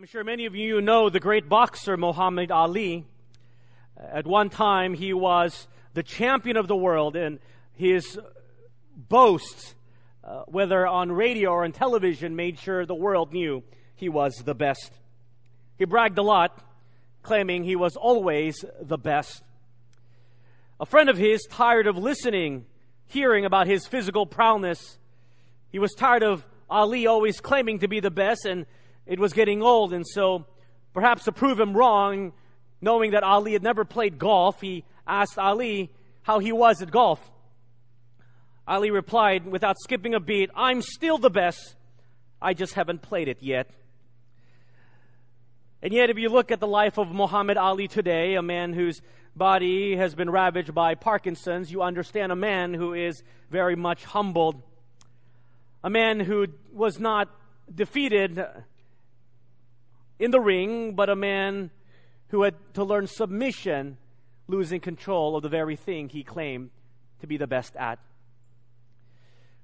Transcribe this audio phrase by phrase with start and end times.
[0.00, 3.04] I'm sure many of you know the great boxer Muhammad Ali.
[3.98, 7.38] At one time, he was the champion of the world, and
[7.74, 8.18] his
[8.96, 9.74] boasts,
[10.24, 13.62] uh, whether on radio or on television, made sure the world knew
[13.94, 14.90] he was the best.
[15.76, 16.58] He bragged a lot,
[17.22, 19.42] claiming he was always the best.
[20.80, 22.64] A friend of his, tired of listening,
[23.06, 24.96] hearing about his physical prowess,
[25.68, 28.64] he was tired of Ali always claiming to be the best, and
[29.06, 30.46] it was getting old, and so
[30.92, 32.32] perhaps to prove him wrong,
[32.80, 35.90] knowing that Ali had never played golf, he asked Ali
[36.22, 37.20] how he was at golf.
[38.66, 41.74] Ali replied without skipping a beat, I'm still the best.
[42.40, 43.68] I just haven't played it yet.
[45.82, 49.00] And yet, if you look at the life of Muhammad Ali today, a man whose
[49.34, 54.62] body has been ravaged by Parkinson's, you understand a man who is very much humbled.
[55.82, 57.28] A man who was not
[57.74, 58.44] defeated
[60.20, 61.70] in the ring, but a man
[62.28, 63.96] who had to learn submission,
[64.46, 66.70] losing control of the very thing he claimed
[67.20, 67.98] to be the best at.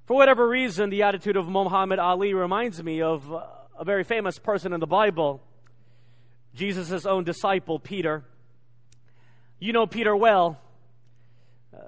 [0.07, 4.73] For whatever reason, the attitude of Muhammad Ali reminds me of a very famous person
[4.73, 5.43] in the Bible,
[6.55, 8.25] Jesus' own disciple, Peter.
[9.59, 10.59] You know Peter well.
[11.75, 11.81] Uh,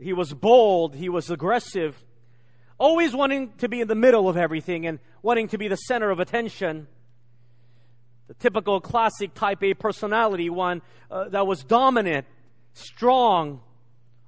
[0.00, 2.02] he was bold, he was aggressive,
[2.78, 6.10] always wanting to be in the middle of everything and wanting to be the center
[6.10, 6.86] of attention
[8.28, 12.26] the typical classic type A personality, one uh, that was dominant,
[12.72, 13.60] strong,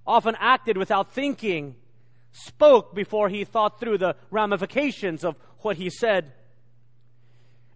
[0.06, 1.74] often acted without thinking,
[2.32, 6.32] spoke before he thought through the ramifications of what he said.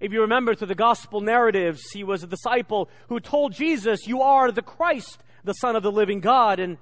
[0.01, 4.23] If you remember through the gospel narratives, he was a disciple who told Jesus, You
[4.23, 6.59] are the Christ, the Son of the living God.
[6.59, 6.79] And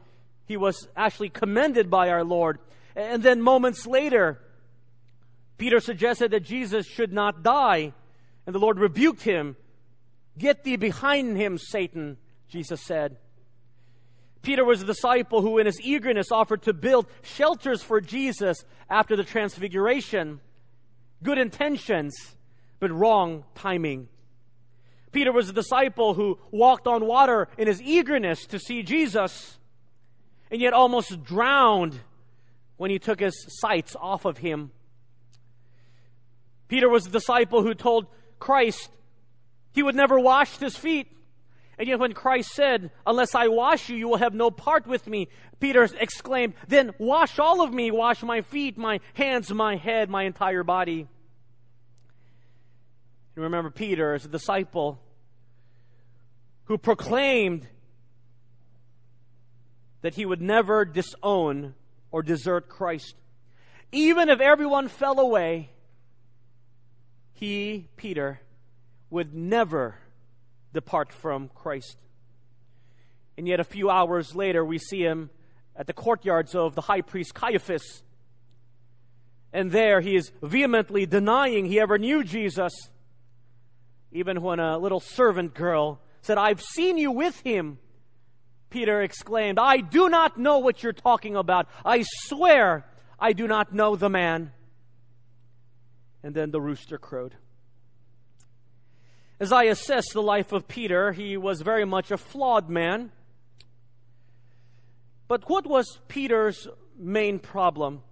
[0.46, 2.58] he was actually commended by our Lord.
[2.94, 4.40] And then moments later,
[5.56, 7.92] Peter suggested that Jesus should not die.
[8.48, 9.56] And the Lord rebuked him.
[10.38, 12.16] Get thee behind him, Satan,
[12.48, 13.18] Jesus said.
[14.40, 19.16] Peter was a disciple who, in his eagerness, offered to build shelters for Jesus after
[19.16, 20.40] the transfiguration.
[21.22, 22.14] Good intentions,
[22.80, 24.08] but wrong timing.
[25.12, 29.58] Peter was a disciple who walked on water in his eagerness to see Jesus,
[30.50, 32.00] and yet almost drowned
[32.78, 34.70] when he took his sights off of him.
[36.68, 38.06] Peter was a disciple who told
[38.38, 38.90] Christ,
[39.72, 41.08] he would never wash his feet.
[41.78, 45.06] And yet, when Christ said, Unless I wash you, you will have no part with
[45.06, 45.28] me,
[45.60, 50.24] Peter exclaimed, Then wash all of me, wash my feet, my hands, my head, my
[50.24, 51.06] entire body.
[53.36, 55.00] You remember Peter as a disciple
[56.64, 57.68] who proclaimed
[60.00, 61.74] that he would never disown
[62.10, 63.14] or desert Christ.
[63.92, 65.70] Even if everyone fell away,
[67.38, 68.40] he, Peter,
[69.10, 69.94] would never
[70.72, 71.96] depart from Christ.
[73.36, 75.30] And yet, a few hours later, we see him
[75.76, 78.02] at the courtyards of the high priest Caiaphas.
[79.52, 82.72] And there he is vehemently denying he ever knew Jesus.
[84.10, 87.78] Even when a little servant girl said, I've seen you with him,
[88.68, 91.68] Peter exclaimed, I do not know what you're talking about.
[91.84, 92.84] I swear
[93.20, 94.52] I do not know the man.
[96.22, 97.34] And then the rooster crowed.
[99.40, 103.12] As I assess the life of Peter, he was very much a flawed man.
[105.28, 106.66] But what was Peter's
[106.98, 108.02] main problem?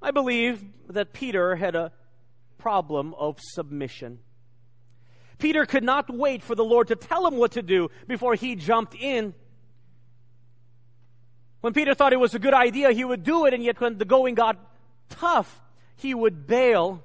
[0.00, 1.90] I believe that Peter had a
[2.58, 4.20] problem of submission.
[5.38, 8.54] Peter could not wait for the Lord to tell him what to do before he
[8.54, 9.34] jumped in.
[11.60, 13.98] When Peter thought it was a good idea, he would do it, and yet when
[13.98, 14.56] the going got
[15.08, 15.60] tough,
[15.96, 17.02] he would bail.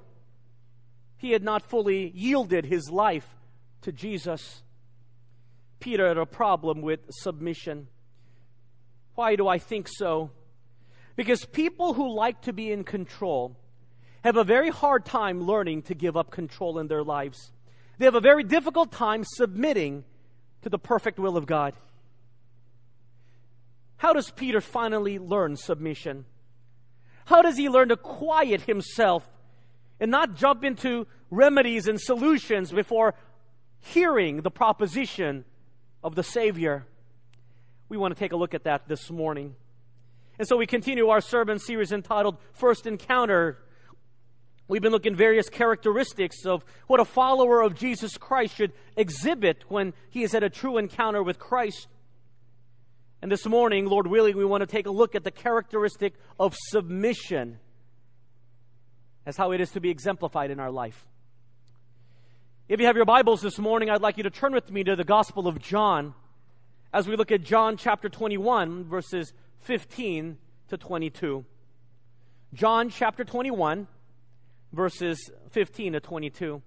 [1.16, 3.26] He had not fully yielded his life
[3.82, 4.62] to Jesus.
[5.80, 7.88] Peter had a problem with submission.
[9.14, 10.30] Why do I think so?
[11.16, 13.56] Because people who like to be in control
[14.24, 17.52] have a very hard time learning to give up control in their lives.
[17.98, 20.04] They have a very difficult time submitting
[20.62, 21.74] to the perfect will of God.
[23.96, 26.24] How does Peter finally learn submission?
[27.24, 29.28] How does he learn to quiet himself
[30.00, 33.14] and not jump into remedies and solutions before
[33.80, 35.44] hearing the proposition
[36.02, 36.86] of the Savior?
[37.88, 39.54] We want to take a look at that this morning.
[40.38, 43.58] And so we continue our sermon series entitled First Encounter.
[44.66, 49.92] We've been looking various characteristics of what a follower of Jesus Christ should exhibit when
[50.10, 51.86] he is at a true encounter with Christ.
[53.22, 56.56] And this morning, Lord willing, we want to take a look at the characteristic of
[56.56, 57.60] submission
[59.24, 61.06] as how it is to be exemplified in our life.
[62.68, 64.96] If you have your Bibles this morning, I'd like you to turn with me to
[64.96, 66.14] the Gospel of John
[66.92, 70.36] as we look at John chapter 21, verses 15
[70.70, 71.44] to 22.
[72.54, 73.86] John chapter 21,
[74.72, 76.60] verses 15 to 22.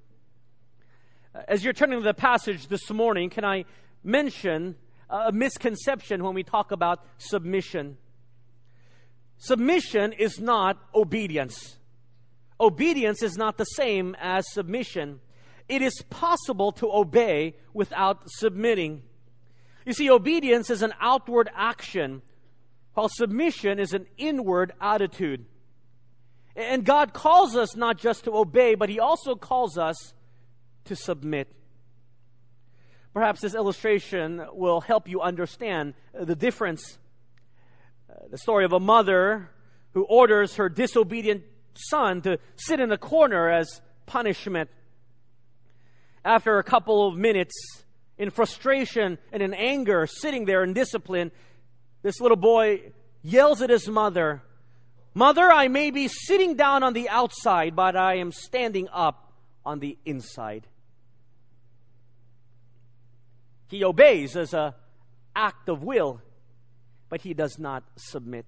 [1.50, 3.66] As you're turning to the passage this morning, can I
[4.06, 4.76] mention
[5.10, 7.98] a misconception when we talk about submission?
[9.38, 11.78] Submission is not obedience.
[12.60, 15.20] Obedience is not the same as submission.
[15.68, 19.04] It is possible to obey without submitting.
[19.86, 22.22] You see, obedience is an outward action,
[22.94, 25.46] while submission is an inward attitude.
[26.56, 30.14] And God calls us not just to obey, but He also calls us
[30.86, 31.52] to submit.
[33.16, 36.98] Perhaps this illustration will help you understand the difference.
[38.10, 39.50] Uh, the story of a mother
[39.94, 41.42] who orders her disobedient
[41.76, 44.70] son to sit in a corner as punishment.
[46.26, 47.56] After a couple of minutes,
[48.18, 51.32] in frustration and in anger, sitting there in discipline,
[52.02, 52.92] this little boy
[53.24, 54.44] yells at his mother,
[55.14, 59.32] Mother, I may be sitting down on the outside, but I am standing up
[59.66, 60.68] on the inside.
[63.68, 64.74] He obeys as an
[65.36, 66.22] act of will,
[67.10, 68.46] but he does not submit.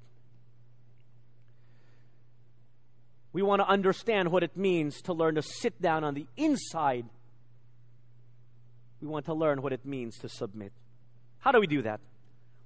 [3.33, 7.05] We want to understand what it means to learn to sit down on the inside.
[9.01, 10.71] We want to learn what it means to submit.
[11.39, 11.99] How do we do that?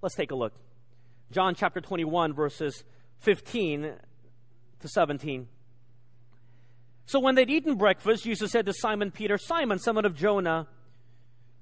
[0.01, 0.53] Let's take a look.
[1.31, 2.83] John chapter 21, verses
[3.19, 3.93] 15
[4.79, 5.47] to 17.
[7.05, 10.67] So when they'd eaten breakfast, Jesus said to Simon Peter, Simon, son of Jonah,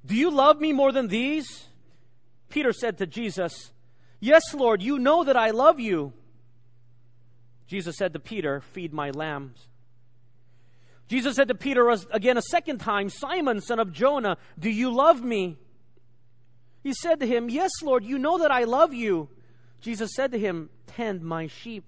[0.06, 1.68] do you love me more than these?
[2.50, 3.72] Peter said to Jesus,
[4.19, 6.13] Yes, Lord, you know that I love you.
[7.68, 9.68] Jesus said to Peter, Feed my lambs.
[11.07, 15.24] Jesus said to Peter again a second time, Simon, son of Jonah, do you love
[15.24, 15.57] me?
[16.84, 19.30] He said to him, Yes, Lord, you know that I love you.
[19.81, 21.84] Jesus said to him, Tend my sheep.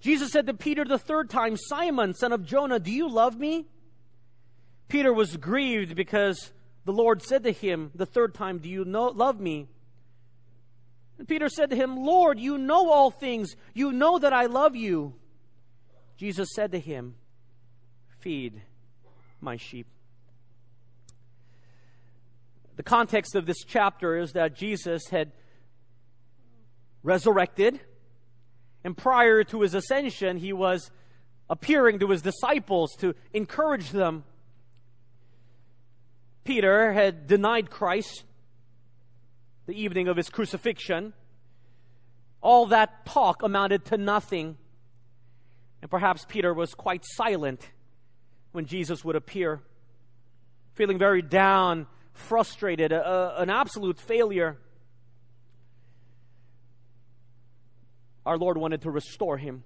[0.00, 3.66] Jesus said to Peter the third time, Simon, son of Jonah, do you love me?
[4.88, 6.52] Peter was grieved because
[6.84, 9.68] the Lord said to him the third time, Do you know, love me?
[11.18, 13.54] And Peter said to him, Lord, you know all things.
[13.72, 15.14] You know that I love you.
[16.16, 17.14] Jesus said to him,
[18.20, 18.60] Feed
[19.40, 19.86] my sheep.
[22.76, 25.32] The context of this chapter is that Jesus had
[27.02, 27.80] resurrected,
[28.82, 30.90] and prior to his ascension, he was
[31.48, 34.24] appearing to his disciples to encourage them
[36.44, 38.24] Peter had denied Christ
[39.66, 41.14] the evening of his crucifixion.
[42.42, 44.58] All that talk amounted to nothing.
[45.80, 47.66] And perhaps Peter was quite silent
[48.52, 49.62] when Jesus would appear,
[50.74, 54.58] feeling very down, frustrated, a, a, an absolute failure.
[58.24, 59.64] Our Lord wanted to restore him.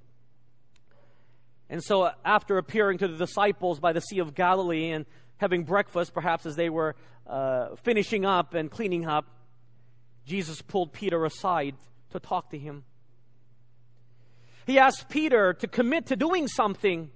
[1.71, 5.05] And so, after appearing to the disciples by the Sea of Galilee and
[5.39, 6.95] having breakfast, perhaps as they were
[7.27, 9.27] uh, finishing up and cleaning up,
[10.27, 11.75] Jesus pulled Peter aside
[12.11, 12.85] to talk to him.
[14.67, 17.11] He asked Peter to commit to doing something.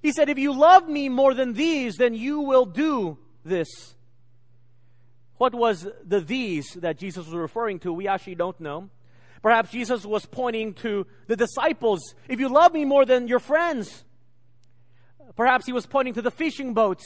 [0.00, 3.68] He said, If you love me more than these, then you will do this.
[5.36, 7.92] What was the these that Jesus was referring to?
[7.92, 8.88] We actually don't know.
[9.42, 12.14] Perhaps Jesus was pointing to the disciples.
[12.28, 14.04] If you love me more than your friends,
[15.36, 17.04] perhaps he was pointing to the fishing boats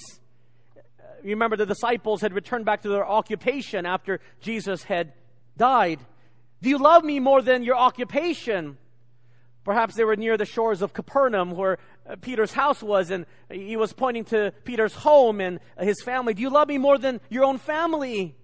[1.24, 5.12] you remember the disciples had returned back to their occupation after Jesus had
[5.56, 6.00] died.
[6.60, 8.78] Do you love me more than your occupation?
[9.64, 13.76] Perhaps they were near the shores of Capernaum where uh, Peter's house was, and he
[13.76, 16.34] was pointing to Peter's home and his family.
[16.34, 18.34] Do you love me more than your own family?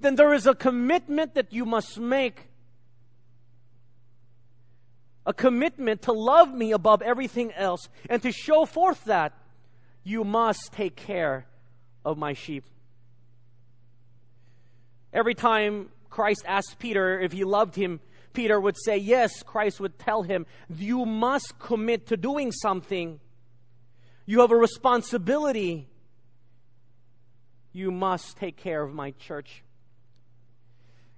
[0.00, 2.48] Then there is a commitment that you must make.
[5.26, 7.88] A commitment to love me above everything else.
[8.08, 9.34] And to show forth that,
[10.02, 11.46] you must take care
[12.04, 12.64] of my sheep.
[15.12, 18.00] Every time Christ asked Peter if he loved him,
[18.32, 19.42] Peter would say yes.
[19.42, 23.20] Christ would tell him, You must commit to doing something.
[24.26, 25.88] You have a responsibility.
[27.72, 29.62] You must take care of my church.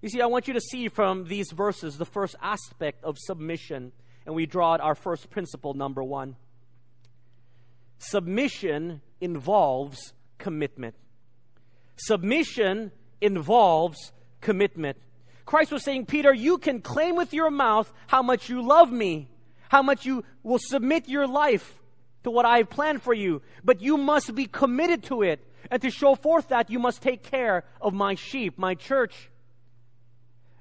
[0.02, 3.92] You see, I want you to see from these verses the first aspect of submission,
[4.24, 6.36] and we draw out our first principle, number one.
[7.98, 10.96] Submission involves commitment.
[11.96, 14.96] Submission involves commitment.
[15.44, 19.28] Christ was saying, Peter, you can claim with your mouth how much you love me,
[19.68, 21.80] how much you will submit your life
[22.24, 25.46] to what I've planned for you, but you must be committed to it.
[25.70, 29.30] And to show forth that, you must take care of my sheep, my church.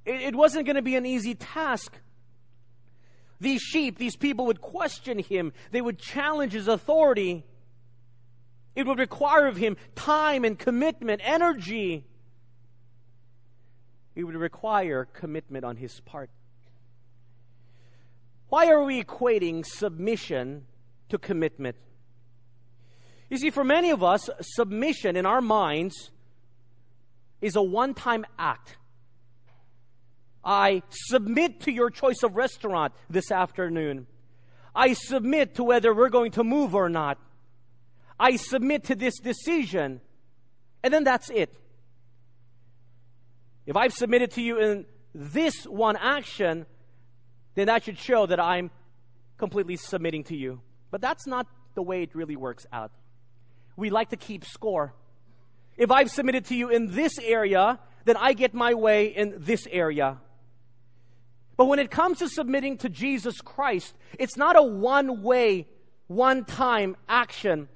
[0.06, 1.98] It, it wasn't going to be an easy task.
[3.40, 5.54] These sheep, these people would question him.
[5.72, 7.46] They would challenge his authority.
[8.80, 12.06] It would require of him time and commitment, energy.
[14.16, 16.30] It would require commitment on his part.
[18.48, 20.64] Why are we equating submission
[21.10, 21.76] to commitment?
[23.30, 26.12] You see, for many of us, submission in our minds
[27.42, 28.78] is a one time act.
[30.42, 34.08] I submit to your choice of restaurant this afternoon.
[34.74, 37.18] I submit to whether we're going to move or not.
[38.20, 40.02] I submit to this decision.
[40.84, 41.54] And then that's it.
[43.66, 46.66] If I've submitted to you in this one action,
[47.56, 48.72] then that should show that I'm
[49.38, 50.62] completely submitting to you.
[50.92, 52.92] But that's not the way it really works out.
[53.76, 54.94] We like to keep score.
[55.78, 59.66] If I've submitted to you in this area, then I get my way in this
[59.72, 60.18] area.
[61.56, 65.68] But when it comes to submitting to Jesus Christ, it's not a one way,
[66.08, 67.68] one time action.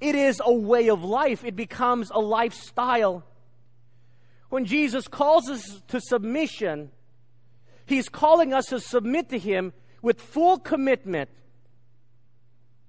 [0.00, 1.44] It is a way of life.
[1.44, 3.24] It becomes a lifestyle.
[4.48, 6.90] When Jesus calls us to submission,
[7.86, 9.72] He's calling us to submit to Him
[10.02, 11.30] with full commitment.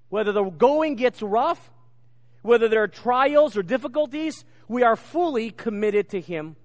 [0.08, 1.70] Whether the going gets rough,
[2.42, 6.56] whether there are trials or difficulties, we are fully committed to Him.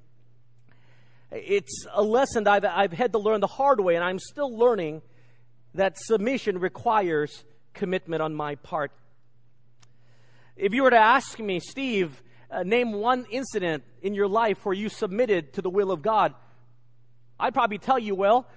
[1.32, 5.02] It's a lesson I've, I've had to learn the hard way, and I'm still learning
[5.74, 8.92] that submission requires commitment on my part.
[10.55, 14.75] If you were to ask me, Steve, uh, name one incident in your life where
[14.75, 16.36] you submitted to the will of God,
[17.39, 18.48] I'd probably tell you, well,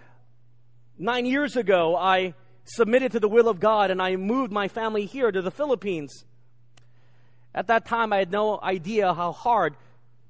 [0.98, 2.34] nine years ago, I
[2.64, 6.24] submitted to the will of God and I moved my family here to the Philippines.
[7.54, 9.74] At that time, I had no idea how hard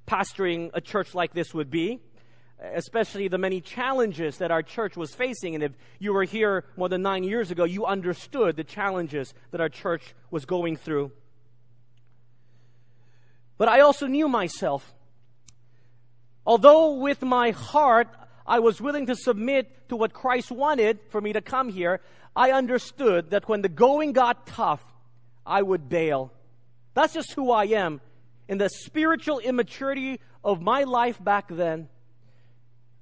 [0.07, 1.99] pastoring a church like this would be
[2.73, 5.53] especially the many challenges that our church was facing.
[5.53, 9.61] And if you were here more than nine years ago, you understood the challenges that
[9.61, 11.11] our church was going through.
[13.57, 14.93] But I also knew myself.
[16.45, 18.07] Although with my heart
[18.45, 21.99] I was willing to submit to what Christ wanted for me to come here,
[22.35, 24.83] I understood that when the going got tough,
[25.45, 26.31] I would bail.
[26.93, 27.99] That's just who I am.
[28.47, 31.89] In the spiritual immaturity of my life back then,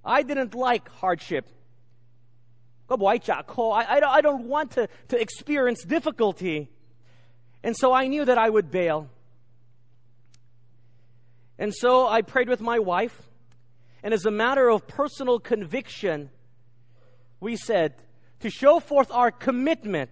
[0.03, 1.47] I didn't like hardship.
[3.71, 6.69] I, I, I don't want to, to experience difficulty.
[7.63, 9.09] And so I knew that I would bail.
[11.57, 13.21] And so I prayed with my wife.
[14.03, 16.29] And as a matter of personal conviction,
[17.39, 17.95] we said
[18.41, 20.11] to show forth our commitment.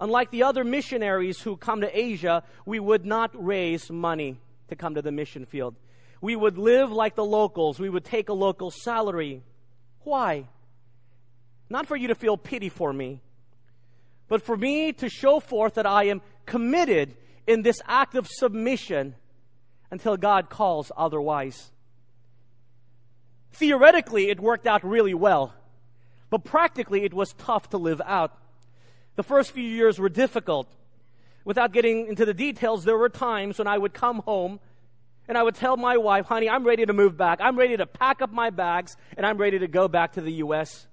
[0.00, 4.94] Unlike the other missionaries who come to Asia, we would not raise money to come
[4.94, 5.76] to the mission field.
[6.20, 7.78] We would live like the locals.
[7.78, 9.42] We would take a local salary.
[10.00, 10.46] Why?
[11.68, 13.20] Not for you to feel pity for me,
[14.28, 17.14] but for me to show forth that I am committed
[17.46, 19.14] in this act of submission
[19.90, 21.70] until God calls otherwise.
[23.52, 25.54] Theoretically, it worked out really well,
[26.30, 28.36] but practically, it was tough to live out.
[29.16, 30.68] The first few years were difficult.
[31.44, 34.60] Without getting into the details, there were times when I would come home
[35.26, 37.38] and I would tell my wife, honey, I'm ready to move back.
[37.40, 40.32] I'm ready to pack up my bags and I'm ready to go back to the
[40.34, 40.86] U.S.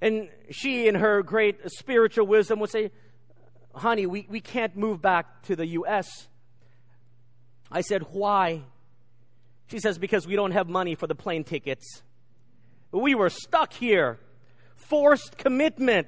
[0.00, 2.90] And she, in her great spiritual wisdom, would say,
[3.74, 6.28] honey, we, we can't move back to the U.S.
[7.72, 8.62] I said, why?
[9.66, 12.02] She says, because we don't have money for the plane tickets.
[12.92, 14.18] We were stuck here.
[14.76, 16.06] Forced commitment.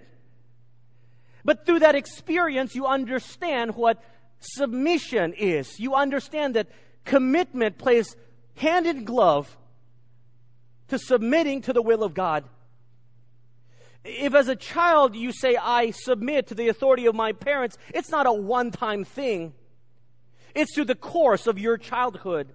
[1.44, 4.02] But through that experience, you understand what
[4.38, 5.80] submission is.
[5.80, 6.68] You understand that
[7.04, 8.14] commitment plays
[8.56, 9.56] hand in glove
[10.88, 12.44] to submitting to the will of God.
[14.04, 18.11] If as a child you say, I submit to the authority of my parents, it's
[18.11, 19.54] not a one time thing.
[20.54, 22.52] It's through the course of your childhood.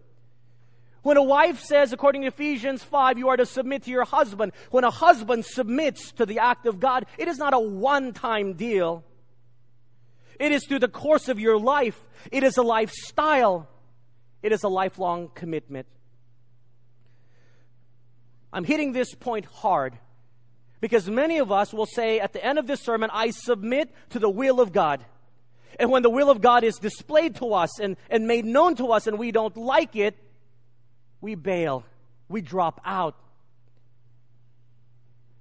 [1.01, 4.51] When a wife says, according to Ephesians 5, you are to submit to your husband,
[4.69, 8.53] when a husband submits to the act of God, it is not a one time
[8.53, 9.03] deal.
[10.39, 12.01] It is through the course of your life.
[12.31, 13.67] It is a lifestyle.
[14.41, 15.87] It is a lifelong commitment.
[18.51, 19.97] I'm hitting this point hard
[20.81, 24.19] because many of us will say at the end of this sermon, I submit to
[24.19, 25.03] the will of God.
[25.77, 28.87] And when the will of God is displayed to us and, and made known to
[28.87, 30.17] us and we don't like it,
[31.21, 31.83] we bail.
[32.27, 33.15] We drop out.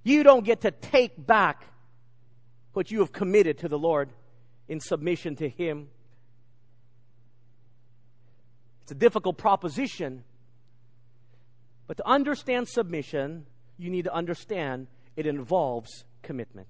[0.03, 1.63] You don't get to take back
[2.73, 4.09] what you have committed to the Lord.
[4.67, 5.87] in submission to Him.
[8.83, 10.23] It's a difficult proposition.
[11.87, 16.67] But to understand submission, you need to understand it involves commitment.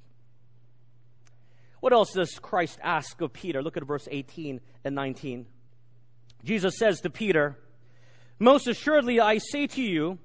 [1.79, 3.61] What else does Christ ask of Peter?
[3.61, 5.45] Look at verse 18 and 19.
[6.43, 7.57] Jesus says to Peter,
[8.37, 10.19] Most assuredly I say to you,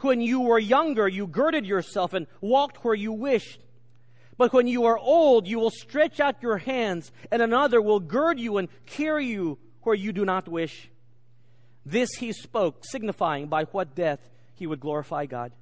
[0.00, 3.60] when you were younger, you girded yourself and walked where you wished.
[4.36, 8.38] But when you are old, you will stretch out your hands, and another will gird
[8.38, 10.90] you and carry you where you do not wish.
[11.86, 14.20] This he spoke, signifying by what death
[14.54, 15.52] he would glorify God.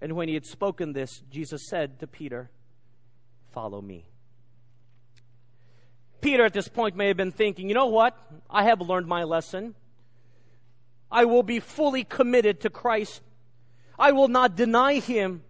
[0.00, 2.50] And when he had spoken this, Jesus said to Peter,
[3.52, 4.09] Follow me.
[6.20, 8.16] Peter at this point may have been thinking, you know what?
[8.48, 9.74] I have learned my lesson.
[11.10, 13.22] I will be fully committed to Christ.
[13.98, 15.42] I will not deny him.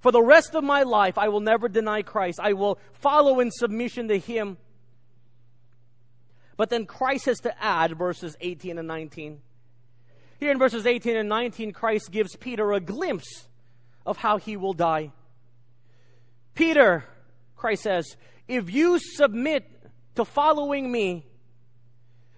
[0.00, 2.38] For the rest of my life, I will never deny Christ.
[2.40, 4.58] I will follow in submission to him.
[6.56, 9.40] But then Christ has to add verses 18 and 19.
[10.40, 13.48] Here in verses 18 and 19, Christ gives Peter a glimpse
[14.06, 15.12] of how he will die.
[16.54, 17.04] Peter,
[17.56, 18.16] Christ says,
[18.48, 19.70] if you submit
[20.16, 21.26] to following me,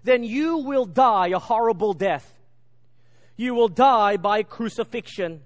[0.02, 2.34] then you will die a horrible death.
[3.36, 5.40] You will die by crucifixion.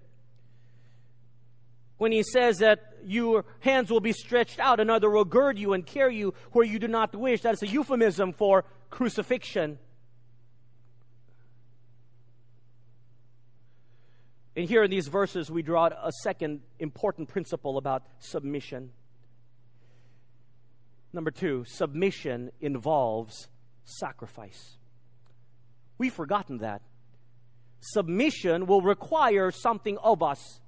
[1.99, 5.87] When he says that your hands will be stretched out, another will gird you and
[5.87, 9.78] carry you where you do not wish, that is a euphemism for crucifixion.
[14.56, 18.90] And here in these verses, we draw a second important principle about submission.
[21.14, 23.47] Number two, submission involves
[23.85, 24.76] sacrifice.
[25.97, 26.83] We've forgotten that.
[27.80, 30.59] Submission will require something of us.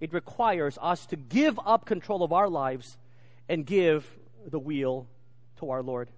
[0.00, 2.96] It requires us to give up control of our lives
[3.46, 4.10] and give
[4.50, 5.08] the wheel
[5.58, 6.08] to our Lord.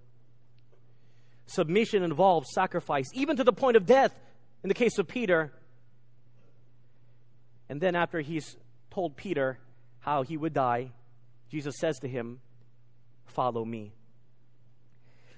[1.47, 4.17] Submission involves sacrifice, even to the point of death
[4.63, 5.51] in the case of Peter.
[7.67, 8.55] And then, after he's
[8.89, 9.59] told Peter,
[10.03, 10.91] how he would die,
[11.49, 12.39] Jesus says to him,
[13.25, 13.93] Follow me.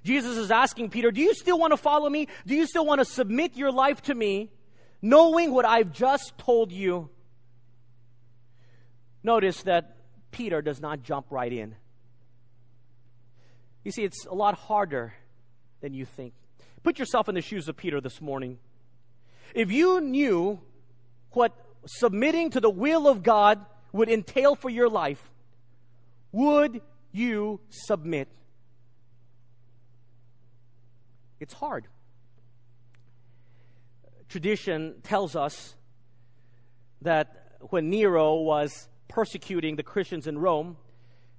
[0.04, 2.28] Jesus is asking Peter, Do you still want to follow me?
[2.47, 4.49] Do you still want to submit your life to me,
[5.01, 7.10] knowing what I've just told you?
[9.23, 9.97] Notice that
[10.32, 11.75] Peter does not jump right in.
[13.84, 15.13] You see, it's a lot harder
[15.82, 16.34] than you think.
[16.82, 18.58] Put yourself in the shoes of Peter this morning.
[19.54, 20.60] If you knew
[21.32, 21.54] what
[21.86, 23.63] submitting to the will of God
[23.95, 25.31] would entail for your life,
[26.34, 26.81] would
[27.13, 28.27] you submit?
[31.39, 31.88] It's hard.
[34.27, 35.75] Tradition tells us
[37.03, 40.75] that when Nero was persecuting the Christians in Rome,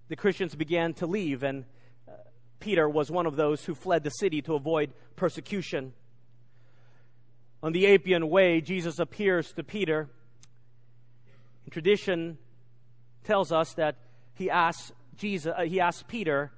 [0.08, 1.66] the Christians began to leave, and
[2.08, 2.12] uh,
[2.58, 5.92] Peter was one of those who fled the city to avoid persecution.
[7.62, 10.08] On the Appian Way, Jesus appears to Peter.
[11.66, 12.38] In tradition,
[13.26, 13.96] tells us that
[14.34, 16.52] he asked Jesus, uh, he asked Peter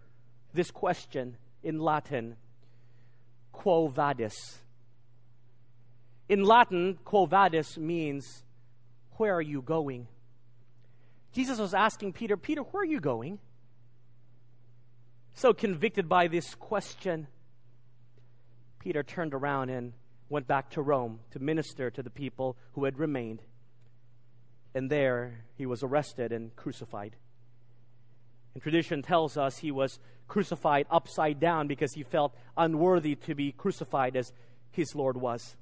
[0.52, 2.36] this question in Latin,
[3.52, 4.58] quo vadis.
[6.28, 8.44] In Latin, quo vadis means,
[9.16, 10.06] where are you going?
[11.32, 13.38] Jesus was asking Peter, Peter, where are you going?
[15.34, 17.28] So convicted by this question,
[18.78, 19.92] Peter turned around and
[20.28, 23.40] went back to Rome to minister to the people who had remained
[24.74, 27.16] and there he was arrested and crucified.
[28.54, 33.52] And tradition tells us he was crucified upside down because he felt unworthy to be
[33.52, 34.32] crucified as
[34.70, 35.56] his Lord was.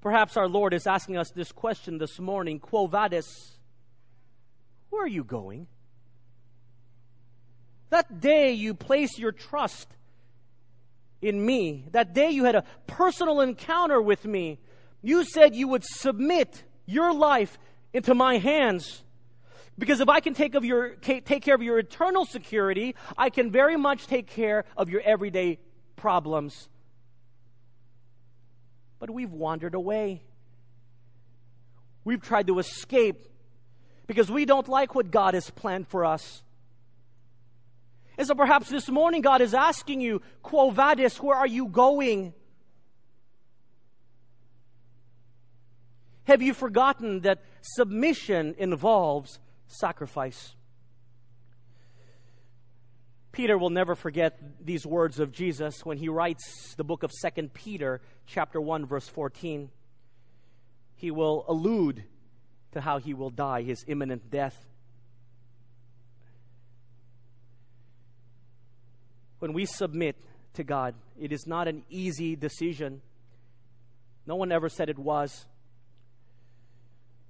[0.00, 3.58] Perhaps our Lord is asking us this question this morning Quo vadis?
[4.90, 5.66] Where are you going?
[7.90, 9.88] That day you placed your trust
[11.20, 14.58] in me, that day you had a personal encounter with me,
[15.02, 17.58] you said you would submit your life
[17.92, 19.02] into my hands.
[19.78, 23.50] Because if I can take, of your, take care of your eternal security, I can
[23.50, 25.58] very much take care of your everyday
[25.96, 26.68] problems.
[28.98, 30.22] But we've wandered away.
[32.04, 33.26] We've tried to escape
[34.06, 36.42] because we don't like what God has planned for us.
[38.18, 42.34] And so perhaps this morning God is asking you, Quo vadis, where are you going?
[46.24, 50.54] Have you forgotten that submission involves sacrifice?
[53.32, 57.48] Peter will never forget these words of Jesus when he writes the book of 2
[57.48, 59.70] Peter, chapter 1, verse 14.
[60.96, 62.04] He will allude
[62.72, 64.56] to how he will die, his imminent death.
[69.38, 70.16] When we submit
[70.54, 73.00] to God, it is not an easy decision.
[74.26, 75.46] No one ever said it was.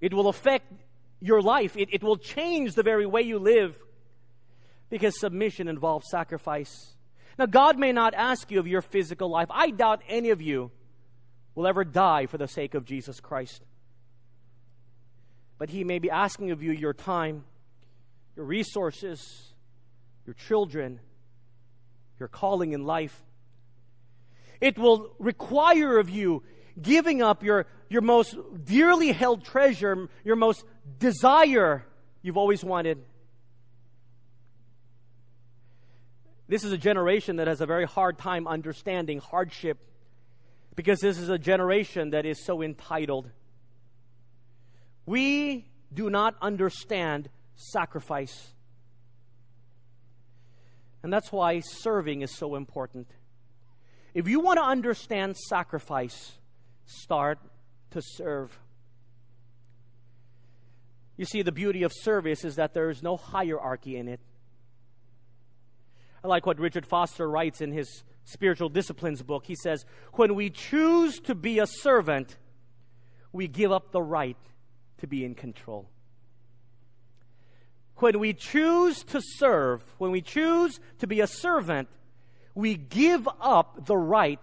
[0.00, 0.72] It will affect
[1.20, 3.76] your life, it, it will change the very way you live
[4.88, 6.94] because submission involves sacrifice.
[7.38, 9.48] Now, God may not ask you of your physical life.
[9.50, 10.70] I doubt any of you
[11.54, 13.62] will ever die for the sake of Jesus Christ.
[15.58, 17.44] But He may be asking of you your time,
[18.36, 19.52] your resources,
[20.26, 21.00] your children,
[22.18, 23.22] your calling in life.
[24.60, 26.42] It will require of you
[26.80, 30.64] giving up your, your most dearly held treasure, your most
[30.98, 31.84] desire
[32.22, 32.98] you've always wanted.
[36.48, 39.78] This is a generation that has a very hard time understanding hardship
[40.76, 43.28] because this is a generation that is so entitled.
[45.04, 48.52] We do not understand sacrifice.
[51.02, 53.08] And that's why serving is so important.
[54.14, 56.32] If you want to understand sacrifice,
[56.84, 57.38] start
[57.90, 58.58] to serve.
[61.16, 64.20] You see, the beauty of service is that there is no hierarchy in it.
[66.24, 69.44] I like what Richard Foster writes in his spiritual disciplines book.
[69.46, 72.36] He says, When we choose to be a servant,
[73.32, 74.36] we give up the right
[74.98, 75.88] to be in control.
[77.96, 81.88] When we choose to serve, when we choose to be a servant,
[82.54, 84.42] we give up the right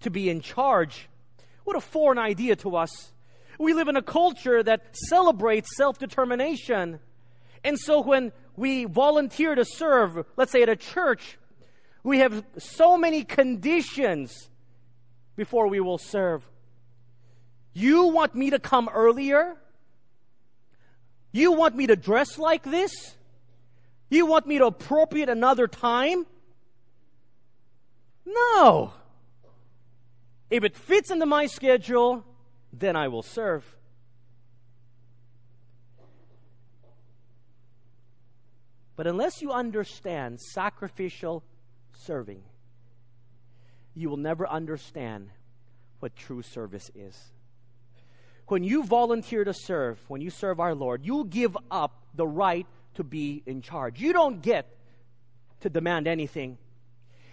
[0.00, 1.08] to be in charge.
[1.64, 3.12] What a foreign idea to us.
[3.58, 7.00] We live in a culture that celebrates self determination.
[7.64, 11.38] And so when we volunteer to serve, let's say at a church,
[12.02, 14.50] we have so many conditions
[15.36, 16.44] before we will serve.
[17.72, 19.56] You want me to come earlier?
[21.30, 22.92] You want me to dress like this?
[24.10, 26.26] You want me to appropriate another time?
[28.26, 28.92] No.
[30.52, 32.26] If it fits into my schedule,
[32.74, 33.64] then I will serve.
[38.94, 41.42] But unless you understand sacrificial
[41.94, 42.42] serving,
[43.94, 45.30] you will never understand
[46.00, 47.18] what true service is.
[48.46, 52.66] When you volunteer to serve, when you serve our Lord, you give up the right
[52.96, 54.02] to be in charge.
[54.02, 54.68] You don't get
[55.60, 56.58] to demand anything.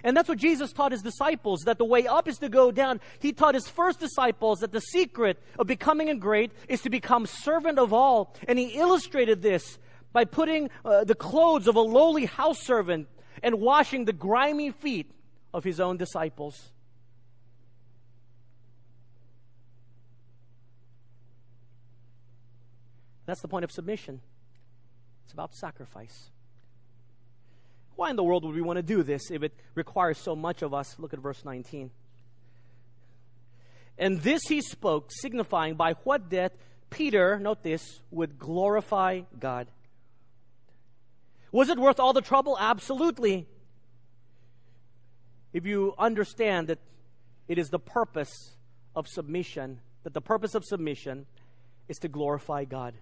[0.04, 3.02] And that's what Jesus taught his disciples that the way up is to go down.
[3.20, 7.26] He taught his first disciples that the secret of becoming a great is to become
[7.26, 8.36] servant of all.
[8.48, 9.78] And he illustrated this
[10.14, 13.08] by putting uh, the clothes of a lowly house servant
[13.44, 15.12] and washing the grimy feet
[15.54, 16.72] of his own disciples.
[23.26, 24.22] That's the point of submission.
[25.26, 26.32] It's about sacrifice.
[28.00, 30.62] Why in the world would we want to do this if it requires so much
[30.62, 30.96] of us?
[30.98, 31.92] Look at verse 19.
[33.98, 36.54] And this he spoke, signifying by what death
[36.90, 39.68] Peter, note this, would glorify God.
[41.52, 42.56] Was it worth all the trouble?
[42.58, 43.50] Absolutely.
[45.52, 46.80] If you understand that
[47.50, 48.54] it is the purpose
[48.96, 51.26] of submission, that the purpose of submission
[51.90, 52.94] is to glorify God.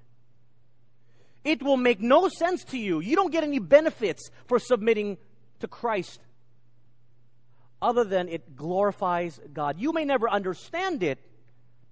[1.47, 2.99] It will make no sense to you.
[2.99, 5.17] You don't get any benefits for submitting
[5.61, 6.19] to Christ
[7.81, 9.79] other than it glorifies God.
[9.79, 11.19] You may never understand it,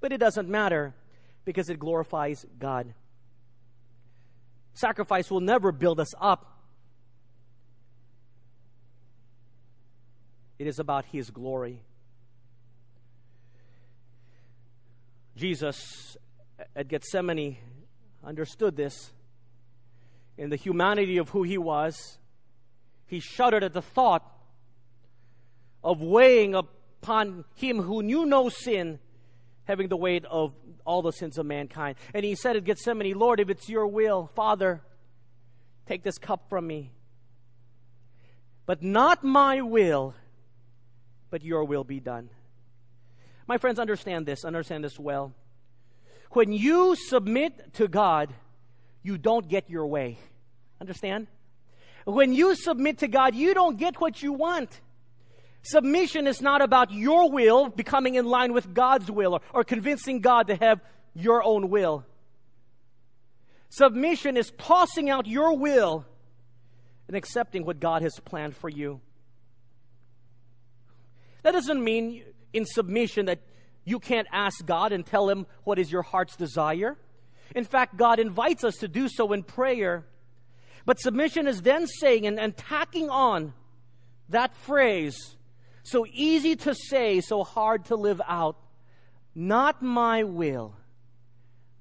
[0.01, 0.93] but it doesn't matter
[1.45, 2.93] because it glorifies God.
[4.73, 6.59] Sacrifice will never build us up.
[10.59, 11.79] It is about His glory.
[15.37, 16.17] Jesus
[16.75, 17.55] at Gethsemane
[18.21, 19.11] understood this.
[20.37, 22.17] In the humanity of who He was,
[23.05, 24.29] He shuddered at the thought
[25.83, 28.99] of weighing upon Him who knew no sin
[29.65, 30.53] having the weight of
[30.85, 31.95] all the sins of mankind.
[32.13, 34.81] And he said at Gethsemane, Lord, if it's your will, Father,
[35.85, 36.91] take this cup from me.
[38.65, 40.15] But not my will,
[41.29, 42.29] but your will be done.
[43.47, 45.33] My friends, understand this, understand this well.
[46.31, 48.33] When you submit to God,
[49.05, 50.17] you don't get your way.
[50.81, 51.27] Understand?
[52.05, 54.81] When you submit to God, you don't get what you want.
[55.61, 60.21] Submission is not about your will becoming in line with God's will or, or convincing
[60.21, 60.81] God to have
[61.13, 62.03] your own will.
[63.69, 66.05] Submission is tossing out your will
[67.07, 69.01] and accepting what God has planned for you.
[71.43, 73.39] That doesn't mean in submission that
[73.83, 76.97] you can't ask God and tell Him what is your heart's desire.
[77.53, 80.05] In fact, God invites us to do so in prayer.
[80.85, 83.53] But submission is then saying and, and tacking on
[84.29, 85.35] that phrase,
[85.83, 88.57] so easy to say, so hard to live out,
[89.35, 90.75] not my will,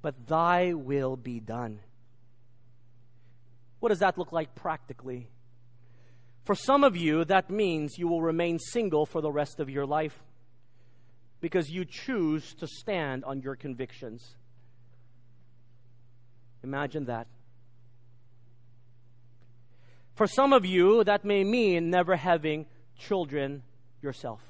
[0.02, 1.80] but thy will be done.
[3.80, 5.28] What does that look like practically?
[6.44, 9.86] For some of you, that means you will remain single for the rest of your
[9.86, 10.22] life
[11.40, 14.36] because you choose to stand on your convictions.
[16.64, 17.26] Imagine that.
[20.14, 22.64] For some of you, that may mean never having
[22.98, 23.62] children
[24.00, 24.40] yourself.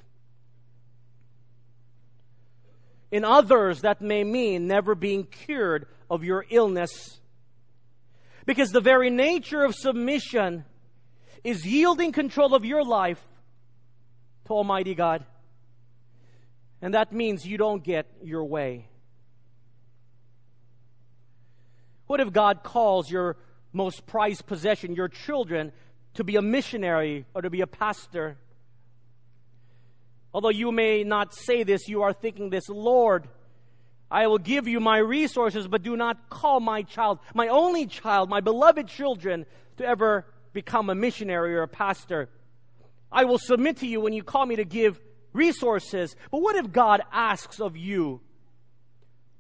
[3.11, 7.19] In others, that may mean never being cured of your illness.
[8.47, 10.65] Because the very nature of submission
[11.43, 13.23] is yielding control of your life
[14.47, 15.25] to Almighty God.
[16.81, 18.87] And that means you don't get your way.
[22.07, 23.37] What if God calls your
[23.73, 25.73] most prized possession, your children,
[26.15, 28.37] to be a missionary or to be a pastor?
[30.33, 33.29] Although you may not say this, you are thinking this, Lord,
[34.11, 38.29] I will give you my resources, but do not call my child, my only child,
[38.29, 42.29] my beloved children, to ever become a missionary or a pastor.
[43.11, 45.01] I will submit to you when you call me to give
[45.33, 46.17] resources.
[46.31, 48.21] But what if God asks of you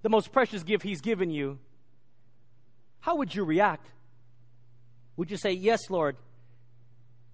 [0.02, 1.58] the most precious gift He's given you?
[3.04, 3.86] How would you react?
[5.18, 6.16] Would you say, Yes, Lord,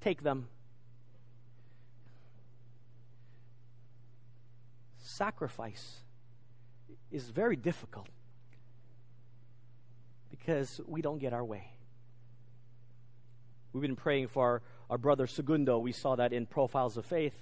[0.01, 0.49] take them?
[4.99, 5.99] Sacrifice
[7.13, 8.09] is very difficult
[10.29, 11.71] because we don't get our way.
[13.73, 15.79] We've been praying for our, our brother Segundo.
[15.79, 17.35] We saw that in Profiles of Faith.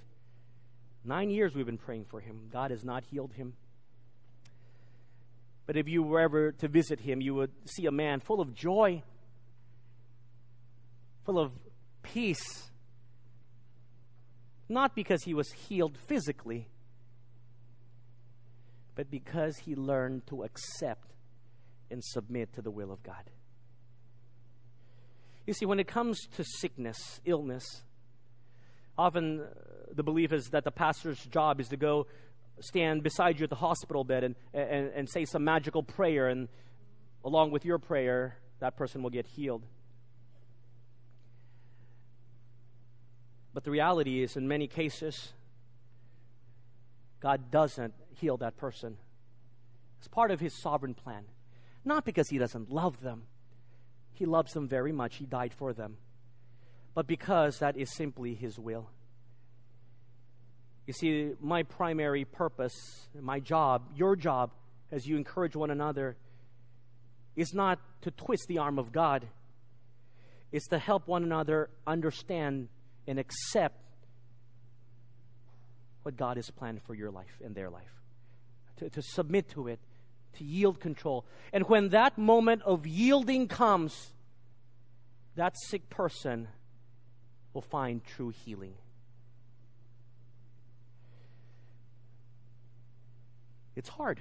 [1.03, 2.49] Nine years we've been praying for him.
[2.53, 3.53] God has not healed him.
[5.69, 8.55] But if you were ever to visit him, you would see a man full of
[8.55, 9.03] joy,
[11.27, 11.51] full of
[12.01, 12.71] peace.
[14.67, 16.69] Not because he was healed physically,
[18.95, 21.13] but because he learned to accept
[21.91, 23.29] and submit to the will of God.
[25.45, 27.83] You see, when it comes to sickness, illness,
[28.97, 29.45] often uh,
[29.93, 32.07] the belief is that the pastor's job is to go
[32.61, 36.47] stand beside you at the hospital bed and, and, and say some magical prayer, and
[37.23, 39.63] along with your prayer, that person will get healed.
[43.53, 45.33] But the reality is, in many cases,
[47.19, 48.97] God doesn't heal that person.
[49.97, 51.25] It's part of His sovereign plan.
[51.83, 53.23] Not because He doesn't love them,
[54.13, 55.17] He loves them very much.
[55.17, 55.97] He died for them.
[56.93, 58.89] But because that is simply His will.
[60.89, 62.73] You see, my primary purpose,
[63.13, 64.49] my job, your job,
[64.91, 66.17] as you encourage one another,
[67.35, 69.27] is not to twist the arm of God.
[70.51, 72.69] It's to help one another understand
[73.05, 73.75] and accept
[76.01, 77.93] what God has planned for your life and their life.
[78.77, 79.79] To, to submit to it,
[80.39, 81.23] to yield control.
[81.53, 84.13] And when that moment of yielding comes,
[85.35, 86.47] that sick person
[87.53, 88.73] will find true healing.
[93.79, 94.19] It's hard.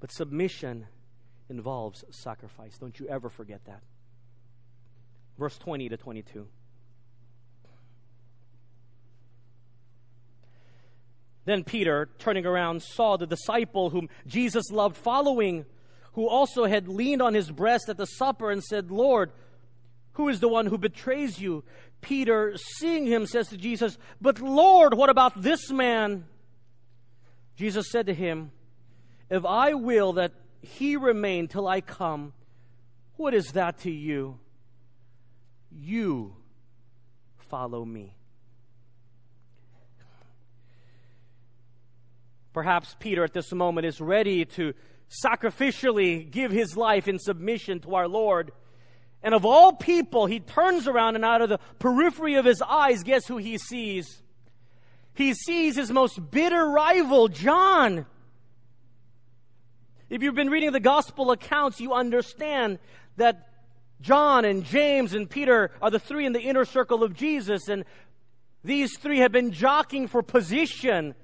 [0.00, 0.88] But submission
[1.48, 2.76] involves sacrifice.
[2.76, 3.82] Don't you ever forget that.
[5.38, 6.48] Verse 20 to 22.
[11.44, 15.64] Then Peter, turning around, saw the disciple whom Jesus loved following,
[16.14, 19.30] who also had leaned on his breast at the supper and said, Lord,
[20.14, 21.62] who is the one who betrays you?
[22.00, 26.24] Peter, seeing him, says to Jesus, But Lord, what about this man?
[27.62, 28.50] Jesus said to him,
[29.30, 32.32] If I will that he remain till I come,
[33.14, 34.40] what is that to you?
[35.70, 36.34] You
[37.38, 38.16] follow me.
[42.52, 44.74] Perhaps Peter at this moment is ready to
[45.24, 48.50] sacrificially give his life in submission to our Lord.
[49.22, 53.04] And of all people, he turns around and out of the periphery of his eyes,
[53.04, 54.21] guess who he sees?
[55.14, 58.06] He sees his most bitter rival, John.
[60.08, 62.78] If you've been reading the gospel accounts, you understand
[63.16, 63.48] that
[64.00, 67.84] John and James and Peter are the three in the inner circle of Jesus, and
[68.64, 71.14] these three have been jockeying for position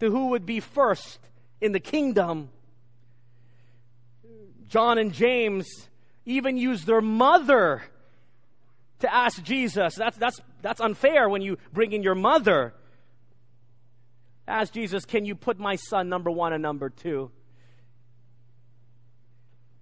[0.00, 1.18] to who would be first
[1.60, 2.50] in the kingdom.
[4.68, 5.66] John and James
[6.24, 7.82] even used their mother
[9.00, 9.94] to ask Jesus.
[9.94, 12.74] That's, that's, that's unfair when you bring in your mother.
[14.48, 17.30] Ask Jesus, can you put my son number one and number two?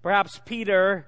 [0.03, 1.07] Perhaps Peter,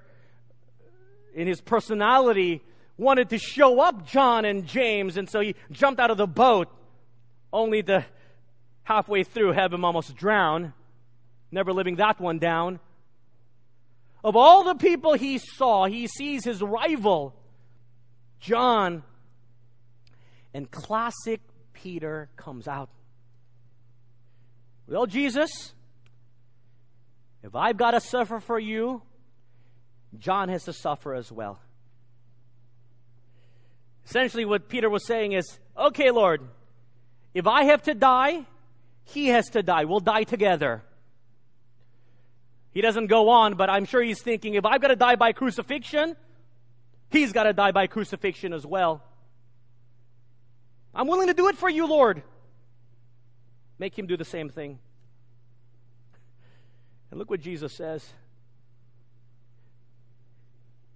[1.33, 2.63] in his personality,
[2.97, 6.67] wanted to show up John and James, and so he jumped out of the boat,
[7.53, 8.05] only to
[8.83, 10.73] halfway through have him almost drown,
[11.51, 12.79] never living that one down.
[14.23, 17.35] Of all the people he saw, he sees his rival,
[18.39, 19.03] John,
[20.53, 21.41] and classic
[21.73, 22.89] Peter comes out.
[24.87, 25.73] Well, Jesus,
[27.43, 29.01] if I've got to suffer for you,
[30.17, 31.59] John has to suffer as well.
[34.05, 36.41] Essentially, what Peter was saying is okay, Lord,
[37.33, 38.45] if I have to die,
[39.03, 39.83] he has to die.
[39.83, 40.83] We'll die together.
[42.71, 45.33] He doesn't go on, but I'm sure he's thinking if I've got to die by
[45.33, 46.15] crucifixion,
[47.09, 49.03] he's got to die by crucifixion as well.
[50.95, 52.23] I'm willing to do it for you, Lord.
[53.79, 54.79] Make him do the same thing.
[57.09, 58.05] And look what Jesus says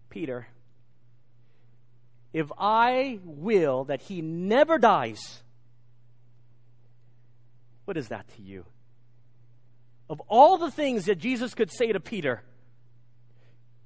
[0.10, 0.48] Peter,
[2.34, 5.42] if I will that he never dies,
[7.86, 8.66] what is that to you?
[10.10, 12.44] Of all the things that Jesus could say to Peter,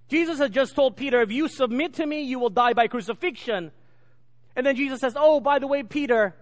[0.08, 3.72] Jesus had just told Peter, if you submit to me, you will die by crucifixion.
[4.56, 6.36] And then Jesus says, oh, by the way, Peter,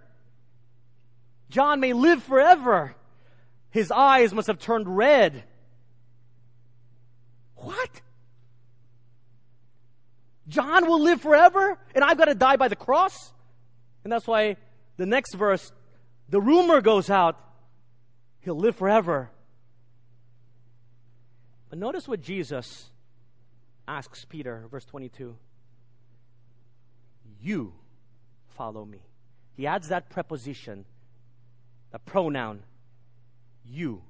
[1.54, 2.96] John may live forever.
[3.70, 5.44] His eyes must have turned red.
[7.54, 8.02] What?
[10.48, 13.32] John will live forever and I've got to die by the cross?
[14.04, 14.58] And that's why
[14.98, 15.72] the next verse,
[16.28, 17.38] the rumor goes out,
[18.40, 19.30] he'll live forever.
[21.70, 22.90] But notice what Jesus
[23.88, 25.36] asks Peter, verse 22.
[27.40, 27.74] You
[28.58, 29.04] follow me.
[29.56, 30.86] He adds that preposition,
[31.94, 32.64] the pronoun,
[33.64, 34.02] you.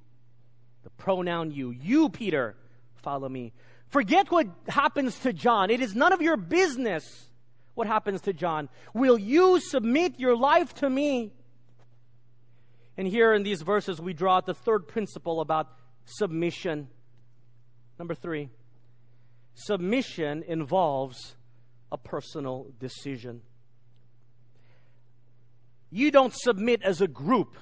[0.82, 1.70] The pronoun you.
[1.70, 2.56] You, Peter,
[2.96, 3.52] follow me.
[3.88, 5.70] Forget what happens to John.
[5.70, 7.28] It is none of your business
[7.74, 8.68] what happens to John.
[8.94, 11.32] Will you submit your life to me?
[12.96, 15.68] And here in these verses, we draw out the third principle about
[16.04, 16.88] submission.
[17.98, 18.48] Number three,
[19.54, 21.36] submission involves
[21.90, 23.42] a personal decision.
[25.90, 27.56] You don't submit as a group.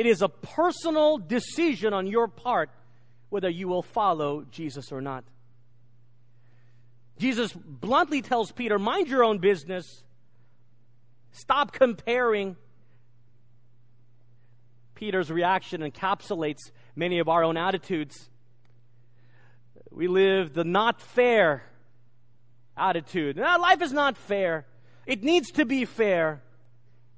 [0.00, 2.70] It is a personal decision on your part
[3.28, 5.24] whether you will follow Jesus or not.
[7.18, 9.84] Jesus bluntly tells Peter, mind your own business.
[11.32, 12.56] Stop comparing.
[14.94, 18.30] Peter's reaction encapsulates many of our own attitudes.
[19.90, 21.62] We live the not fair
[22.74, 23.36] attitude.
[23.36, 24.64] No, life is not fair.
[25.04, 26.42] It needs to be fair.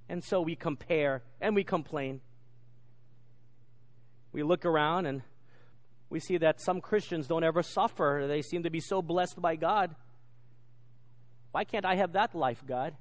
[0.09, 2.21] And so we compare and we complain.
[4.33, 5.23] We look around and
[6.09, 8.27] we see that some Christians don't ever suffer.
[8.29, 9.95] They seem to be so blessed by God.
[11.53, 12.95] Why can't I have that life, God?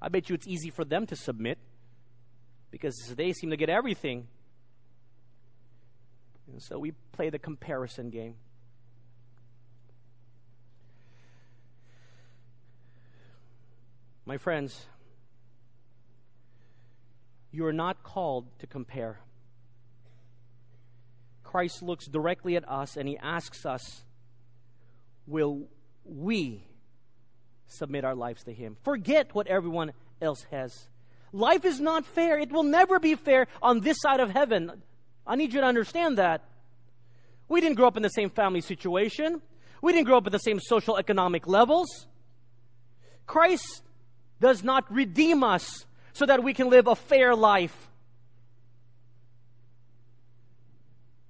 [0.00, 1.58] I bet you it's easy for them to submit
[2.70, 4.28] because they seem to get everything.
[6.50, 8.34] And so we play the comparison game.
[14.26, 14.86] My friends,
[17.52, 19.20] you are not called to compare.
[21.54, 24.02] Christ looks directly at us and he asks us,
[25.24, 25.68] Will
[26.04, 26.66] we
[27.68, 28.76] submit our lives to him?
[28.82, 30.88] Forget what everyone else has.
[31.32, 32.40] Life is not fair.
[32.40, 34.82] It will never be fair on this side of heaven.
[35.24, 36.42] I need you to understand that.
[37.48, 39.40] We didn't grow up in the same family situation.
[39.80, 42.08] We didn't grow up at the same social economic levels.
[43.26, 43.84] Christ
[44.40, 47.92] does not redeem us so that we can live a fair life.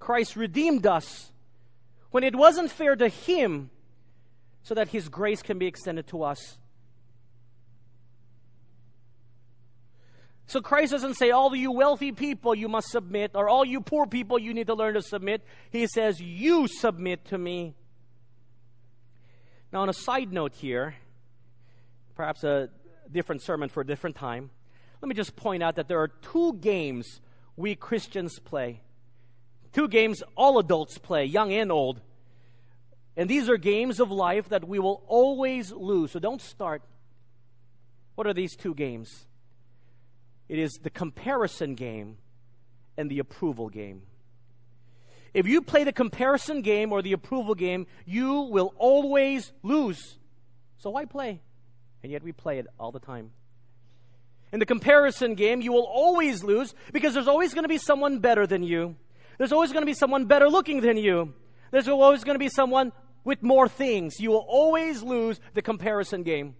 [0.05, 1.31] Christ redeemed us
[2.11, 3.71] when it wasn't fair to Him
[4.61, 6.59] so that His grace can be extended to us.
[10.45, 14.05] So Christ doesn't say, all you wealthy people you must submit, or all you poor
[14.05, 15.41] people you need to learn to submit.
[15.71, 17.73] He says, you submit to me.
[19.73, 20.93] Now, on a side note here,
[22.13, 22.69] perhaps a
[23.11, 24.51] different sermon for a different time,
[25.01, 27.21] let me just point out that there are two games
[27.57, 28.81] we Christians play.
[29.75, 31.99] Two games all adults play, young and old.
[33.17, 36.11] And these are games of life that we will always lose.
[36.11, 36.81] So don't start.
[38.15, 39.25] What are these two games?
[40.47, 42.15] It is the comparison game
[42.95, 44.03] and the approval game.
[45.33, 50.17] If you play the comparison game or the approval game, you will always lose.
[50.77, 51.41] So why play?
[52.01, 53.31] And yet we play it all the time.
[54.53, 58.19] In the comparison game, you will always lose because there's always going to be someone
[58.19, 58.95] better than you.
[59.37, 61.33] There's always going to be someone better looking than you.
[61.71, 62.91] There's always going to be someone
[63.23, 64.19] with more things.
[64.19, 66.55] You will always lose the comparison game.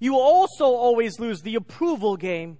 [0.00, 2.58] You will also always lose the approval game.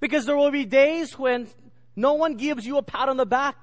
[0.00, 1.48] Because there will be days when
[1.96, 3.56] no one gives you a pat on the back.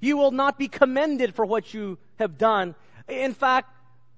[0.00, 2.74] You will not be commended for what you have done.
[3.06, 3.70] In fact,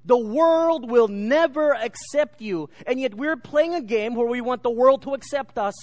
[0.05, 2.71] the world will never accept you.
[2.87, 5.75] And yet we're playing a game where we want the world to accept us,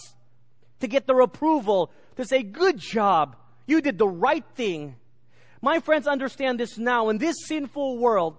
[0.80, 3.36] to get their approval, to say, good job.
[3.66, 4.96] You did the right thing.
[5.62, 7.10] My friends understand this now.
[7.10, 8.38] In this sinful world,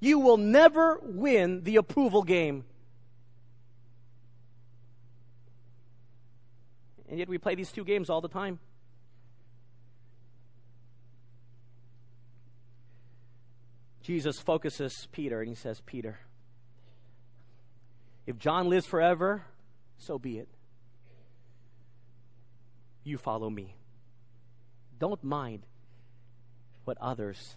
[0.00, 2.64] you will never win the approval game.
[7.08, 8.58] And yet we play these two games all the time.
[14.02, 16.18] Jesus focuses Peter and he says, Peter,
[18.24, 19.44] if John lives forever,
[19.98, 20.48] so be it.
[23.06, 23.76] You follow me.
[24.98, 25.62] Don't mind
[26.84, 27.54] what others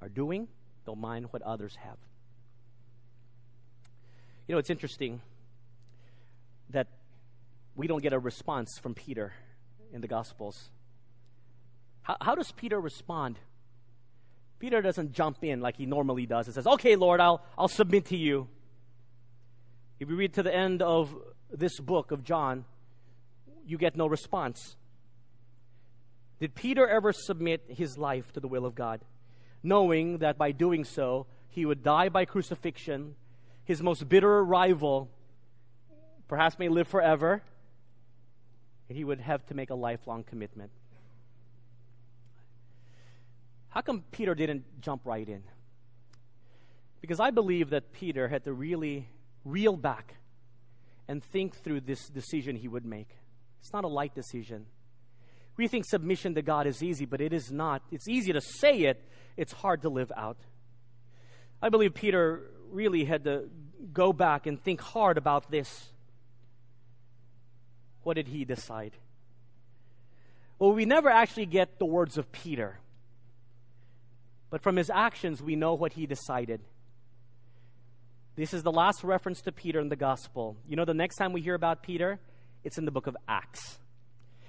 [0.00, 0.46] are doing,
[0.86, 1.96] don't mind what others have.
[4.46, 5.20] You know, it's interesting
[6.70, 6.86] that
[7.74, 9.32] we don't get a response from Peter
[9.92, 10.70] in the Gospels.
[12.02, 13.40] How, how does Peter respond?
[14.60, 18.04] Peter doesn't jump in like he normally does and says, Okay, Lord, I'll, I'll submit
[18.06, 18.46] to you.
[19.98, 21.12] If you read to the end of
[21.50, 22.64] this book of John,
[23.70, 24.76] you get no response.
[26.40, 29.00] Did Peter ever submit his life to the will of God,
[29.62, 33.14] knowing that by doing so, he would die by crucifixion,
[33.64, 35.10] his most bitter rival
[36.26, 37.42] perhaps may live forever,
[38.88, 40.70] and he would have to make a lifelong commitment?
[43.68, 45.44] How come Peter didn't jump right in?
[47.00, 49.08] Because I believe that Peter had to really
[49.44, 50.16] reel back
[51.06, 53.19] and think through this decision he would make.
[53.60, 54.66] It's not a light decision.
[55.56, 57.82] We think submission to God is easy, but it is not.
[57.90, 59.02] It's easy to say it,
[59.36, 60.38] it's hard to live out.
[61.62, 63.50] I believe Peter really had to
[63.92, 65.90] go back and think hard about this.
[68.02, 68.92] What did he decide?
[70.58, 72.78] Well, we never actually get the words of Peter.
[74.50, 76.60] But from his actions, we know what he decided.
[78.36, 80.56] This is the last reference to Peter in the gospel.
[80.66, 82.18] You know, the next time we hear about Peter,
[82.64, 83.78] it's in the book of Acts.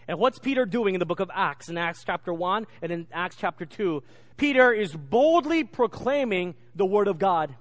[0.07, 3.07] And what's Peter doing in the book of Acts, in Acts chapter 1 and in
[3.14, 4.03] Acts chapter 2?
[4.38, 7.55] Peter is boldly proclaiming the word of God.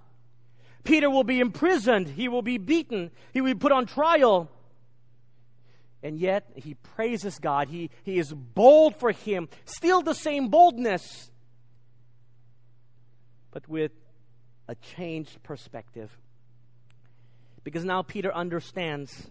[0.83, 4.51] Peter will be imprisoned, he will be beaten, he will be put on trial.
[6.03, 7.69] And yet, he praises God.
[7.69, 9.51] He, he is bold for him.
[9.67, 11.31] Still the same boldness
[13.51, 13.93] but with
[14.69, 16.17] a changed perspective.
[17.65, 19.31] Because now Peter understands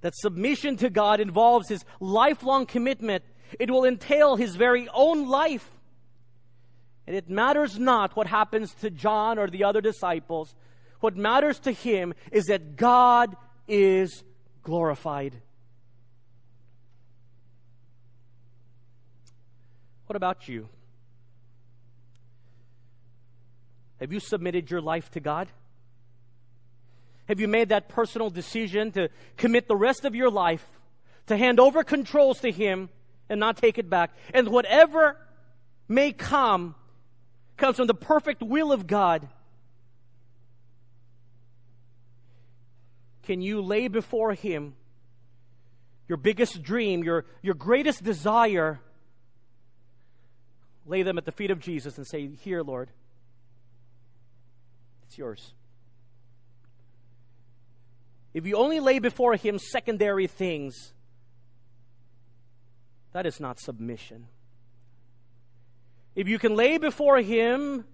[0.00, 3.24] that submission to God involves his lifelong commitment.
[3.58, 5.70] It will entail his very own life.
[7.06, 10.54] And it matters not what happens to John or the other disciples.
[11.00, 13.36] What matters to him is that God
[13.68, 14.24] is
[14.62, 15.40] glorified.
[20.06, 20.68] What about you?
[24.00, 25.48] Have you submitted your life to God?
[27.28, 30.64] Have you made that personal decision to commit the rest of your life
[31.26, 32.88] to hand over controls to Him
[33.28, 34.12] and not take it back?
[34.32, 35.16] And whatever
[35.88, 36.74] may come
[37.56, 39.28] comes from the perfect will of God.
[43.24, 44.74] Can you lay before Him
[46.08, 48.78] your biggest dream, your, your greatest desire?
[50.86, 52.90] Lay them at the feet of Jesus and say, Here, Lord.
[55.06, 55.52] It's yours.
[58.36, 60.92] If you only lay before Him secondary things,
[63.14, 64.26] that is not submission.
[66.14, 67.86] If you can lay before Him,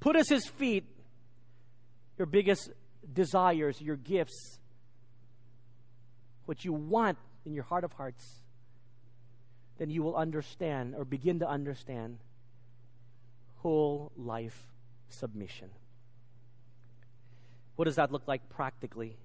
[0.00, 0.86] put as His feet
[2.16, 2.70] your biggest
[3.12, 4.58] desires, your gifts,
[6.46, 8.40] what you want in your heart of hearts,
[9.76, 12.20] then you will understand or begin to understand
[13.56, 14.66] whole life
[15.10, 15.68] submission.
[17.78, 19.16] What does that look like practically?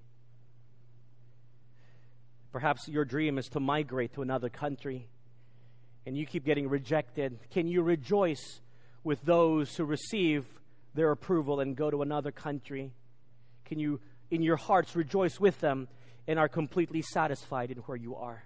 [2.52, 5.08] Perhaps your dream is to migrate to another country
[6.06, 7.36] and you keep getting rejected.
[7.50, 8.60] Can you rejoice
[9.02, 10.46] with those who receive
[10.94, 12.92] their approval and go to another country?
[13.64, 13.98] Can you,
[14.30, 15.88] in your hearts, rejoice with them
[16.28, 18.44] and are completely satisfied in where you are?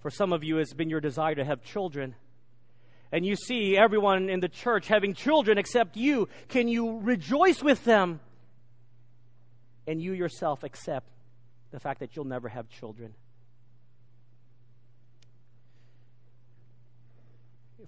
[0.00, 2.14] For some of you, it's been your desire to have children
[3.14, 7.84] and you see everyone in the church having children except you, can you rejoice with
[7.84, 8.18] them?
[9.86, 11.08] And you yourself accept
[11.70, 13.14] the fact that you'll never have children.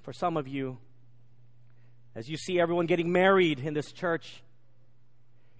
[0.02, 0.78] For some of you,
[2.14, 4.44] as you see everyone getting married in this church,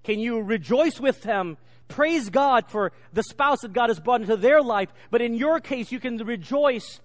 [0.05, 1.57] can you rejoice with them?
[1.89, 4.91] Praise God for the spouse that God has brought into their life.
[5.11, 7.01] But in your case, you can rejoice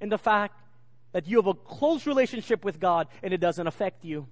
[0.00, 0.58] in the fact
[1.12, 4.26] that you have a close relationship with God and it doesn't affect you.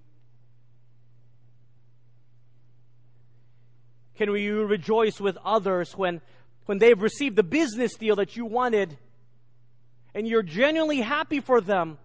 [4.17, 6.21] Can you rejoice with others when,
[6.67, 8.97] when they've received the business deal that you wanted
[10.15, 11.99] and you're genuinely happy for them?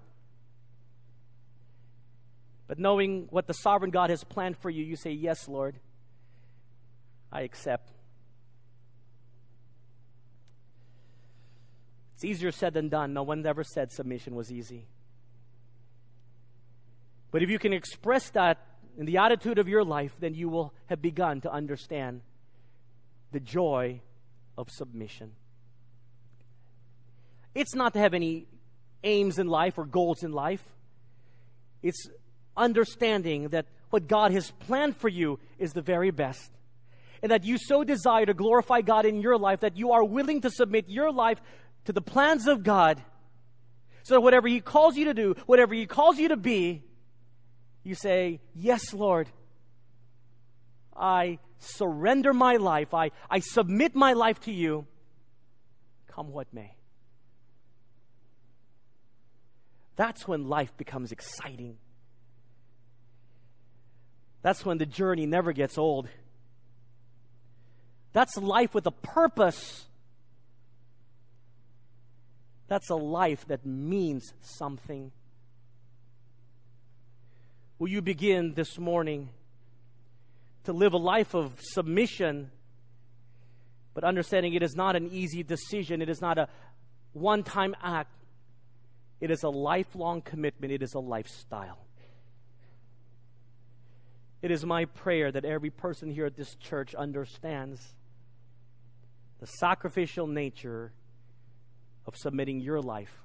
[2.68, 5.76] But knowing what the sovereign God has planned for you, you say, Yes, Lord,
[7.32, 7.92] I accept.
[12.20, 13.14] It's easier said than done.
[13.14, 14.90] No one ever said submission was easy.
[17.32, 18.58] But if you can express that
[18.98, 22.20] in the attitude of your life, then you will have begun to understand
[23.32, 24.02] the joy
[24.58, 25.32] of submission.
[27.56, 28.48] It's not to have any
[29.06, 30.66] aims in life or goals in life.
[31.82, 32.06] It's
[32.58, 36.52] understanding that what God has planned for you is the very best.
[37.24, 40.42] And that you so desire to glorify God in your life that you are willing
[40.42, 41.40] to submit your life
[41.86, 43.02] to the plans of God.
[44.04, 46.84] So that whatever He calls you to do, whatever He calls you to be,
[47.84, 49.30] you say, Yes, Lord.
[50.96, 52.94] I surrender my life.
[52.94, 54.86] I, I submit my life to you.
[56.08, 56.76] Come what may.
[59.96, 61.78] That's when life becomes exciting.
[64.42, 66.08] That's when the journey never gets old.
[68.14, 69.86] That's life with a purpose.
[72.70, 75.12] That's a life that means something.
[77.80, 79.30] Will you begin this morning
[80.66, 82.52] to live a life of submission,
[83.96, 86.48] but understanding it is not an easy decision, it is not a
[87.14, 88.12] one time act,
[89.20, 91.80] it is a lifelong commitment, it is a lifestyle.
[94.44, 97.96] It is my prayer that every person here at this church understands
[99.40, 100.94] the sacrificial nature
[102.10, 103.22] of submitting your life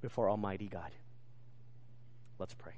[0.00, 0.92] before Almighty God.
[2.38, 2.74] Let's pray.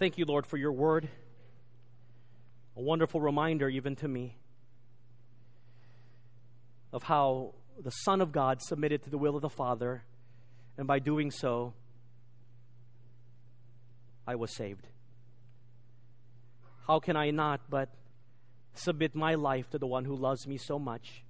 [0.00, 1.08] Thank you, Lord, for your word.
[2.76, 4.38] A wonderful reminder, even to me,
[6.92, 10.02] of how the Son of God submitted to the will of the Father,
[10.76, 11.74] and by doing so,
[14.26, 14.88] I was saved.
[16.88, 17.88] How can I not but
[18.74, 21.21] submit my life to the one who loves me so much?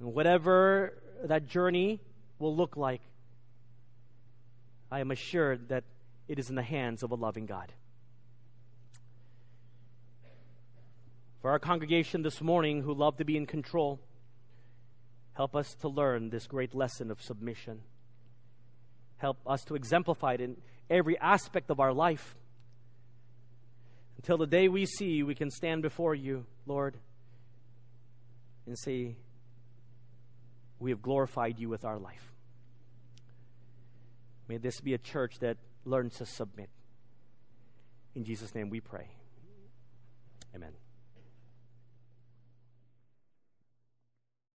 [0.00, 2.00] And whatever that journey
[2.38, 3.00] will look like,
[4.90, 5.84] I am assured that
[6.28, 7.72] it is in the hands of a loving God.
[11.40, 14.00] For our congregation this morning who love to be in control,
[15.34, 17.82] help us to learn this great lesson of submission.
[19.18, 20.56] Help us to exemplify it in
[20.88, 22.34] every aspect of our life.
[24.16, 26.96] Until the day we see we can stand before you, Lord,
[28.66, 29.16] and say,
[30.84, 32.34] We have glorified you with our life.
[34.48, 35.56] May this be a church that
[35.86, 36.68] learns to submit.
[38.14, 39.08] In Jesus' name we pray.
[40.54, 40.74] Amen.